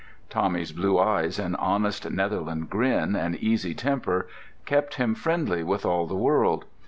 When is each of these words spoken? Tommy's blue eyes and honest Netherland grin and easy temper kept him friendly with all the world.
Tommy's 0.31 0.71
blue 0.71 0.97
eyes 0.97 1.37
and 1.37 1.55
honest 1.57 2.09
Netherland 2.09 2.71
grin 2.71 3.15
and 3.15 3.35
easy 3.35 3.75
temper 3.75 4.27
kept 4.65 4.95
him 4.95 5.13
friendly 5.13 5.61
with 5.61 5.85
all 5.85 6.07
the 6.07 6.15
world. 6.15 6.65